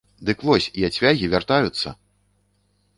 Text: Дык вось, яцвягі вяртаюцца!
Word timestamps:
Дык 0.29 0.39
вось, 0.47 0.69
яцвягі 0.89 1.31
вяртаюцца! 1.37 1.89